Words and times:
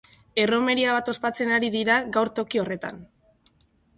Erromeria 0.43 0.95
bat 0.97 1.09
ospatzen 1.13 1.51
ari 1.59 1.69
dira 1.77 1.99
gaur 2.17 2.33
toki 2.39 2.61
horretan. 2.63 3.01